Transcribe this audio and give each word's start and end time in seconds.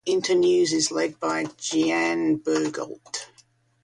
Internews 0.07 0.71
is 0.73 0.89
led 0.89 1.19
by 1.19 1.45
Jeanne 1.59 2.39
Bourgault. 2.39 3.27